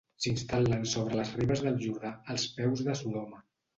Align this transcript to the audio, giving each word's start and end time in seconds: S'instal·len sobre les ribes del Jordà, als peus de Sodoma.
S'instal·len 0.23 0.87
sobre 0.93 1.19
les 1.19 1.33
ribes 1.41 1.63
del 1.67 1.77
Jordà, 1.85 2.11
als 2.37 2.47
peus 2.59 2.83
de 2.89 2.97
Sodoma. 3.03 3.45